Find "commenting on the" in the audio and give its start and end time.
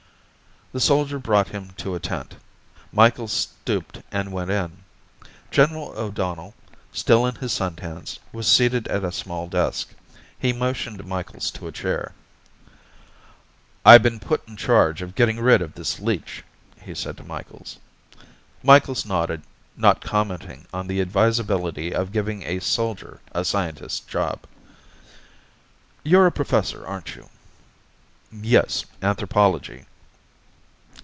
19.99-21.01